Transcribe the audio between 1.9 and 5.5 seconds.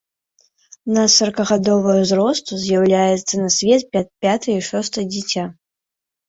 ўзросту з'яўляюцца на свет пятае і шостае дзіця.